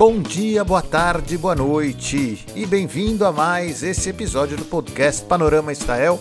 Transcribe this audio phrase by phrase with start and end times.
[0.00, 5.72] Bom dia, boa tarde, boa noite e bem-vindo a mais esse episódio do podcast Panorama
[5.72, 6.18] Israel,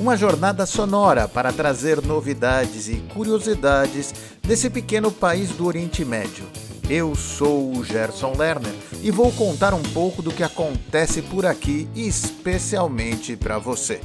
[0.00, 6.46] uma jornada sonora para trazer novidades e curiosidades desse pequeno país do Oriente Médio.
[6.88, 8.72] Eu sou o Gerson Lerner
[9.02, 14.00] e vou contar um pouco do que acontece por aqui, especialmente para você.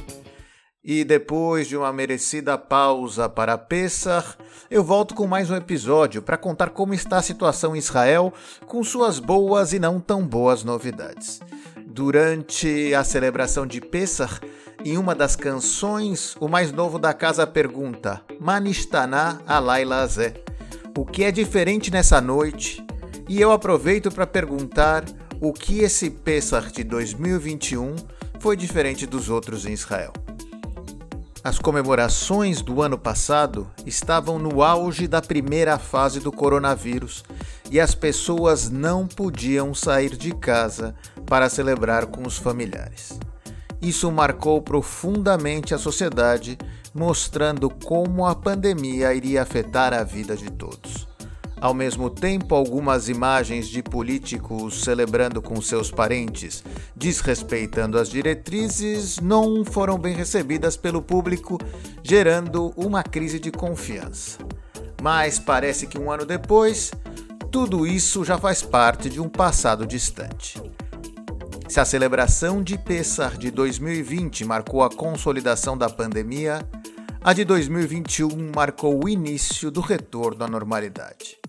[0.86, 4.36] E depois de uma merecida pausa para Pessah,
[4.70, 8.30] eu volto com mais um episódio para contar como está a situação em Israel,
[8.66, 11.40] com suas boas e não tão boas novidades.
[11.86, 14.38] Durante a celebração de Pessah,
[14.84, 20.34] em uma das canções, o mais novo da casa pergunta: Manistana Alayla Zé.
[20.94, 22.84] O que é diferente nessa noite?
[23.26, 25.02] E eu aproveito para perguntar
[25.40, 27.96] o que esse Pessah de 2021
[28.38, 30.12] foi diferente dos outros em Israel.
[31.44, 37.22] As comemorações do ano passado estavam no auge da primeira fase do coronavírus
[37.70, 40.94] e as pessoas não podiam sair de casa
[41.26, 43.20] para celebrar com os familiares.
[43.82, 46.56] Isso marcou profundamente a sociedade,
[46.94, 51.06] mostrando como a pandemia iria afetar a vida de todos.
[51.64, 56.62] Ao mesmo tempo, algumas imagens de políticos celebrando com seus parentes,
[56.94, 61.58] desrespeitando as diretrizes, não foram bem recebidas pelo público,
[62.02, 64.40] gerando uma crise de confiança.
[65.02, 66.92] Mas parece que um ano depois,
[67.50, 70.60] tudo isso já faz parte de um passado distante.
[71.66, 76.58] Se a celebração de Pessar de 2020 marcou a consolidação da pandemia,
[77.22, 81.42] a de 2021 marcou o início do retorno à normalidade.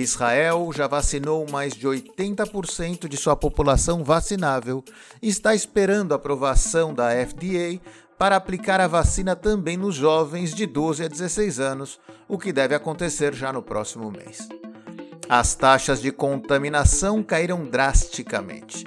[0.00, 4.84] Israel já vacinou mais de 80% de sua população vacinável
[5.20, 7.80] e está esperando a aprovação da FDA
[8.18, 12.74] para aplicar a vacina também nos jovens de 12 a 16 anos, o que deve
[12.74, 14.48] acontecer já no próximo mês.
[15.28, 18.84] As taxas de contaminação caíram drasticamente.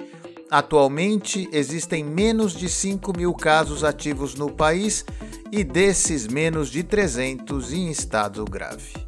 [0.50, 5.04] Atualmente existem menos de 5 mil casos ativos no país
[5.50, 9.03] e desses menos de 300 em estado grave.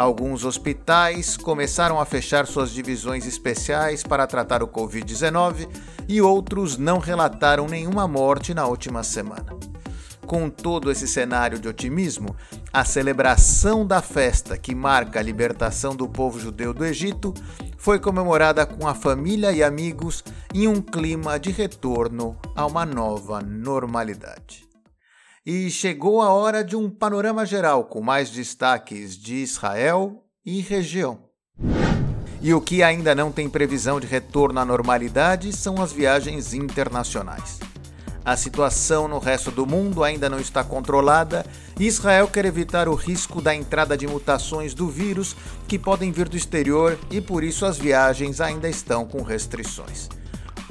[0.00, 5.68] Alguns hospitais começaram a fechar suas divisões especiais para tratar o Covid-19
[6.08, 9.54] e outros não relataram nenhuma morte na última semana.
[10.26, 12.34] Com todo esse cenário de otimismo,
[12.72, 17.34] a celebração da festa que marca a libertação do povo judeu do Egito
[17.76, 20.24] foi comemorada com a família e amigos
[20.54, 24.69] em um clima de retorno a uma nova normalidade
[25.44, 31.18] e chegou a hora de um panorama geral com mais destaques de Israel e região.
[32.42, 37.58] E o que ainda não tem previsão de retorno à normalidade são as viagens internacionais.
[38.24, 41.44] A situação no resto do mundo ainda não está controlada
[41.78, 45.34] e Israel quer evitar o risco da entrada de mutações do vírus
[45.66, 50.08] que podem vir do exterior e por isso as viagens ainda estão com restrições.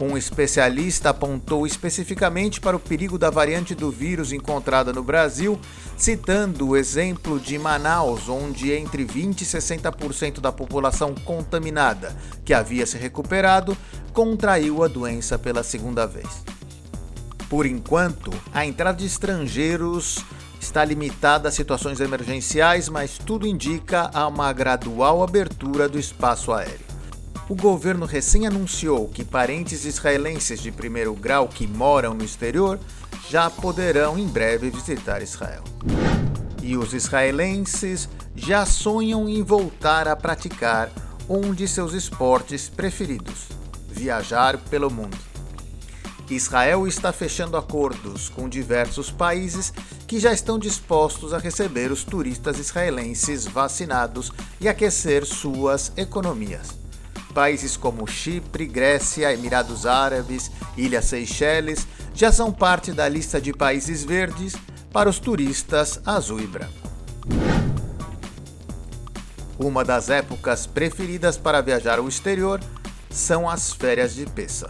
[0.01, 5.59] Um especialista apontou especificamente para o perigo da variante do vírus encontrada no Brasil,
[5.97, 12.15] citando o exemplo de Manaus, onde entre 20 e 60% da população contaminada
[12.45, 13.77] que havia se recuperado
[14.13, 16.45] contraiu a doença pela segunda vez.
[17.49, 20.23] Por enquanto, a entrada de estrangeiros
[20.61, 26.88] está limitada a situações emergenciais, mas tudo indica a uma gradual abertura do espaço aéreo
[27.49, 32.79] o governo recém anunciou que parentes israelenses de primeiro grau que moram no exterior
[33.27, 35.63] já poderão em breve visitar Israel.
[36.61, 40.91] E os israelenses já sonham em voltar a praticar
[41.27, 43.47] um de seus esportes preferidos:
[43.87, 45.17] viajar pelo mundo.
[46.29, 49.73] Israel está fechando acordos com diversos países
[50.07, 54.31] que já estão dispostos a receber os turistas israelenses vacinados
[54.61, 56.78] e aquecer suas economias.
[57.39, 64.03] Países como Chipre, Grécia, Emirados Árabes, Ilhas Seychelles já são parte da lista de países
[64.03, 64.57] verdes
[64.91, 66.73] para os turistas azul e branco.
[69.57, 72.59] Uma das épocas preferidas para viajar ao exterior
[73.09, 74.69] são as férias de Pessah.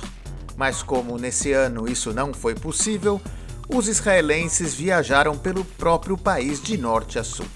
[0.56, 3.19] Mas como nesse ano isso não foi possível,
[3.68, 7.48] os israelenses viajaram pelo próprio país de norte a sul.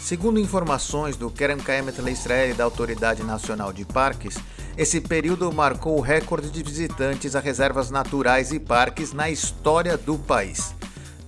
[0.00, 4.38] Segundo informações do Kerem Kaemet Israel e da Autoridade Nacional de Parques,
[4.76, 10.18] esse período marcou o recorde de visitantes a reservas naturais e parques na história do
[10.18, 10.74] país.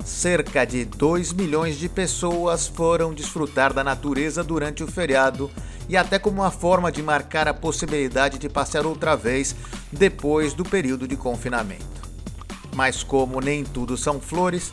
[0.05, 5.51] Cerca de 2 milhões de pessoas foram desfrutar da natureza durante o feriado
[5.89, 9.55] e até como uma forma de marcar a possibilidade de passear outra vez
[9.93, 11.85] depois do período de confinamento.
[12.75, 14.73] Mas como nem tudo são flores,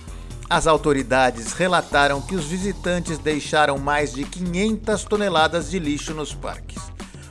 [0.49, 6.81] as autoridades relataram que os visitantes deixaram mais de 500 toneladas de lixo nos parques.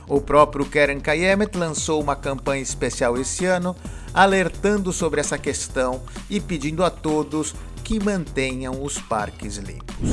[0.07, 3.75] O próprio Keren Kayemet lançou uma campanha especial esse ano,
[4.13, 10.09] alertando sobre essa questão e pedindo a todos que mantenham os parques limpos.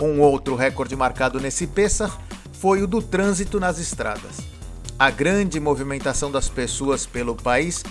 [0.00, 2.10] Um outro recorde marcado nesse Pessah
[2.52, 4.38] foi o do trânsito nas estradas.
[4.98, 7.82] A grande movimentação das pessoas pelo país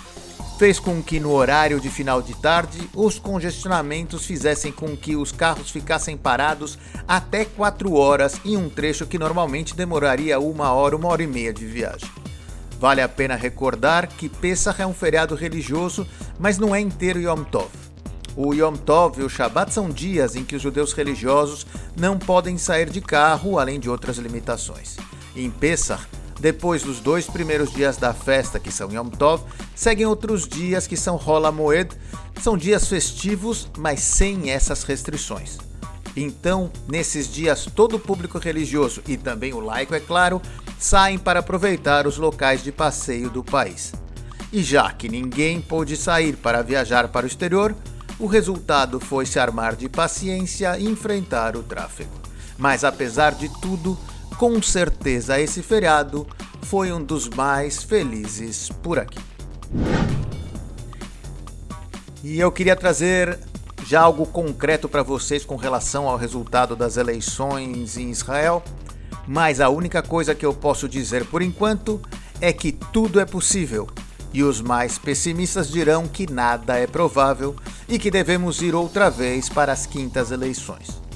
[0.59, 5.31] fez com que no horário de final de tarde os congestionamentos fizessem com que os
[5.31, 6.77] carros ficassem parados
[7.07, 11.53] até 4 horas em um trecho que normalmente demoraria uma hora, uma hora e meia
[11.53, 12.09] de viagem.
[12.77, 16.05] Vale a pena recordar que Pesach é um feriado religioso,
[16.37, 17.69] mas não é inteiro Yom Tov.
[18.35, 21.65] O Yom Tov e o Shabbat são dias em que os judeus religiosos
[21.95, 24.97] não podem sair de carro, além de outras limitações.
[25.33, 26.05] Em Pesach,
[26.39, 29.43] depois dos dois primeiros dias da festa, que são Yom Tov,
[29.75, 31.89] seguem outros dias que são Rola Moed,
[32.41, 35.57] são dias festivos, mas sem essas restrições.
[36.15, 40.41] Então, nesses dias, todo o público religioso e também o laico, é claro,
[40.77, 43.93] saem para aproveitar os locais de passeio do país.
[44.51, 47.75] E já que ninguém pôde sair para viajar para o exterior,
[48.17, 52.11] o resultado foi se armar de paciência e enfrentar o tráfego.
[52.57, 53.97] Mas apesar de tudo,
[54.39, 56.25] com certeza esse feriado
[56.61, 59.19] foi um dos mais felizes por aqui.
[62.23, 63.37] E eu queria trazer
[63.85, 68.63] já algo concreto para vocês com relação ao resultado das eleições em Israel,
[69.27, 72.01] mas a única coisa que eu posso dizer por enquanto
[72.39, 73.89] é que tudo é possível.
[74.31, 77.57] E os mais pessimistas dirão que nada é provável
[77.89, 81.08] e que devemos ir outra vez para as quintas eleições.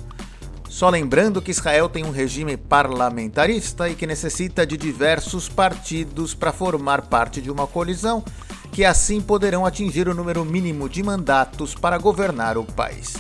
[0.73, 6.51] Só lembrando que Israel tem um regime parlamentarista e que necessita de diversos partidos para
[6.51, 8.25] formar parte de uma colisão,
[8.71, 13.13] que assim poderão atingir o número mínimo de mandatos para governar o país.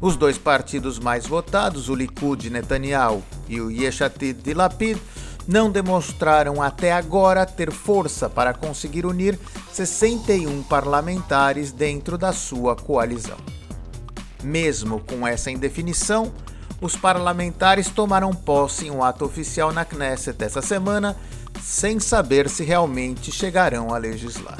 [0.00, 4.98] Os dois partidos mais votados, o Likud de Netanyahu e o Yeshatid de Lapid,
[5.46, 9.38] não demonstraram até agora ter força para conseguir unir
[9.70, 13.38] 61 parlamentares dentro da sua coalizão.
[14.42, 16.32] Mesmo com essa indefinição,
[16.80, 21.16] os parlamentares tomaram posse em um ato oficial na Knesset essa semana,
[21.62, 24.58] sem saber se realmente chegarão a legislar.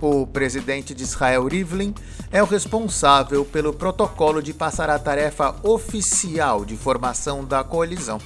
[0.00, 1.94] O presidente de Israel Rivlin
[2.30, 8.20] é o responsável pelo protocolo de passar a tarefa oficial de formação da coalizão.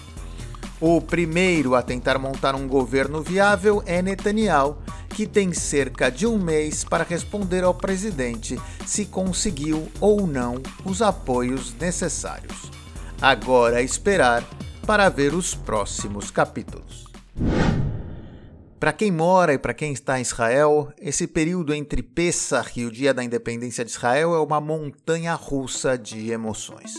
[0.81, 4.78] O primeiro a tentar montar um governo viável é Netanyahu,
[5.10, 11.02] que tem cerca de um mês para responder ao presidente se conseguiu ou não os
[11.02, 12.80] apoios necessários.
[13.22, 14.43] Agora é esperar
[14.87, 17.05] para ver os próximos capítulos.
[18.78, 22.90] Para quem mora e para quem está em Israel, esse período entre Pesach e o
[22.90, 26.94] dia da independência de Israel é uma montanha russa de emoções.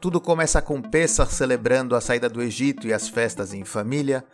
[0.00, 4.24] Tudo começa com Pesach celebrando a saída do Egito e as festas em família,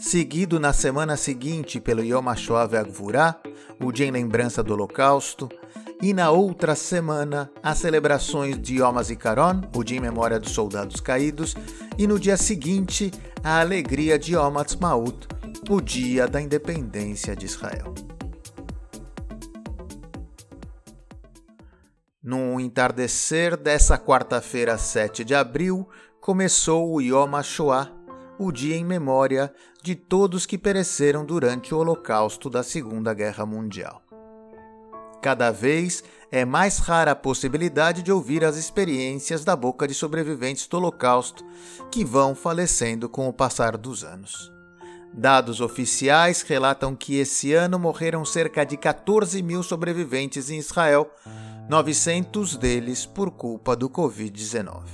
[0.00, 3.36] seguido na semana seguinte pelo Yom HaShoah Ve'Agvurah,
[3.80, 5.48] o dia em lembrança do Holocausto,
[6.02, 11.00] e na outra semana as celebrações de Yom HaZikaron, o dia em memória dos soldados
[11.00, 11.54] caídos,
[11.98, 13.10] e no dia seguinte
[13.44, 15.28] a alegria de Yom HaTzmaut,
[15.68, 17.94] o dia da independência de Israel.
[22.22, 25.88] No entardecer dessa quarta-feira, 7 de abril,
[26.20, 27.90] começou o Yom HaShoah,
[28.38, 29.52] o dia em memória
[29.82, 34.02] de todos que pereceram durante o Holocausto da Segunda Guerra Mundial.
[35.22, 40.66] Cada vez é mais rara a possibilidade de ouvir as experiências da boca de sobreviventes
[40.66, 41.44] do Holocausto
[41.90, 44.50] que vão falecendo com o passar dos anos.
[45.12, 51.10] Dados oficiais relatam que esse ano morreram cerca de 14 mil sobreviventes em Israel,
[51.68, 54.84] 900 deles por culpa do Covid-19.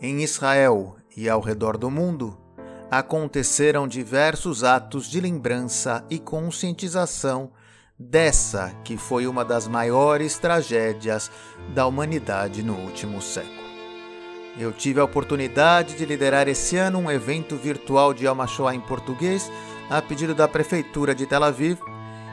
[0.00, 2.38] Em Israel e ao redor do mundo,
[2.90, 7.50] aconteceram diversos atos de lembrança e conscientização
[7.98, 11.30] dessa que foi uma das maiores tragédias
[11.74, 13.58] da humanidade no último século.
[14.56, 18.80] Eu tive a oportunidade de liderar esse ano um evento virtual de Alma Shoah em
[18.80, 19.50] português
[19.90, 21.78] a pedido da Prefeitura de Tel Aviv,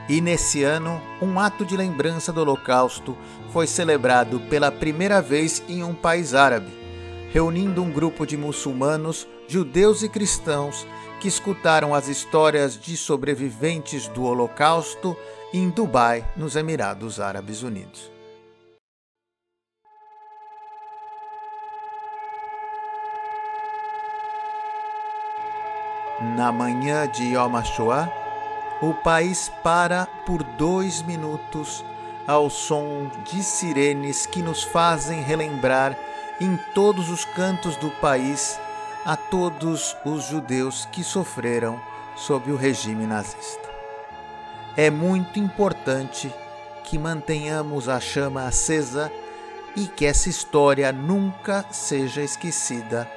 [0.08, 3.18] e nesse ano, um ato de lembrança do Holocausto
[3.52, 6.72] foi celebrado pela primeira vez em um país árabe,
[7.32, 10.86] reunindo um grupo de muçulmanos, judeus e cristãos
[11.26, 15.18] que escutaram as histórias de sobreviventes do Holocausto
[15.52, 18.12] em Dubai, nos Emirados Árabes Unidos.
[26.38, 28.08] Na manhã de Yom HaShoah,
[28.84, 31.84] o país para por dois minutos
[32.28, 35.98] ao som de sirenes que nos fazem relembrar
[36.40, 38.60] em todos os cantos do país
[39.06, 41.80] a todos os judeus que sofreram
[42.16, 43.70] sob o regime nazista.
[44.76, 46.34] É muito importante
[46.84, 49.12] que mantenhamos a chama acesa
[49.76, 53.10] e que essa história nunca seja esquecida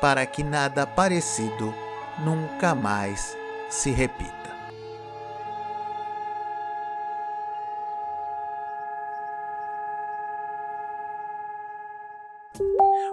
[0.00, 1.74] para que nada parecido
[2.18, 3.36] nunca mais
[3.68, 4.39] se repita.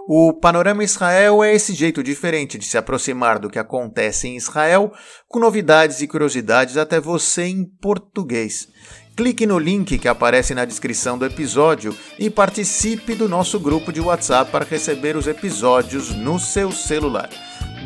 [0.10, 4.94] O Panorama Israel é esse jeito diferente de se aproximar do que acontece em Israel,
[5.28, 8.70] com novidades e curiosidades até você em português.
[9.18, 14.00] Clique no link que aparece na descrição do episódio e participe do nosso grupo de
[14.00, 17.30] WhatsApp para receber os episódios no seu celular.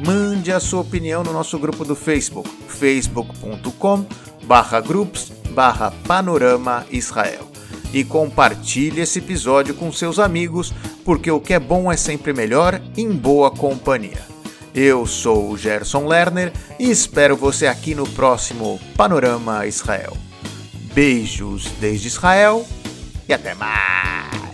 [0.06, 4.06] Mande a sua opinião no nosso grupo do Facebook, facebook.com
[4.86, 5.32] groups
[6.06, 7.50] panorama Israel
[7.94, 12.82] e compartilhe esse episódio com seus amigos, porque o que é bom é sempre melhor
[12.98, 14.22] em boa companhia.
[14.74, 20.16] Eu sou o Gerson Lerner e espero você aqui no próximo Panorama Israel.
[20.94, 22.66] Beijos desde Israel
[23.28, 24.50] e até mais!